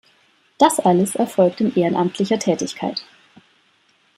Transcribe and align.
Das 0.57 0.79
alles 0.79 1.13
erfolgt 1.13 1.61
in 1.61 1.75
ehrenamtlicher 1.75 2.39
Tätigkeit. 2.39 3.05